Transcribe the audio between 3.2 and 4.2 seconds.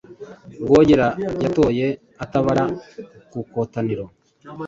kukotaniro